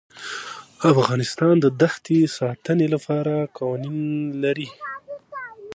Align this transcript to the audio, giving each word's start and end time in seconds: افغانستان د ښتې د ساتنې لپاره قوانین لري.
افغانستان 0.91 1.55
د 1.79 1.83
ښتې 1.93 2.17
د 2.25 2.29
ساتنې 2.37 2.87
لپاره 2.93 3.33
قوانین 3.57 3.97
لري. 4.43 4.69